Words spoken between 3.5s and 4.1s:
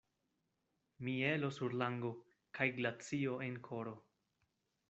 koro.